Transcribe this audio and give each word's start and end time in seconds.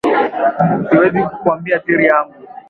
Siwezi 0.89 1.21
kukuambia 1.27 1.79
siri 1.85 2.05
yangu 2.05 2.33